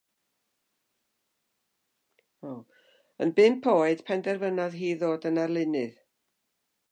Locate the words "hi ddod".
4.81-5.29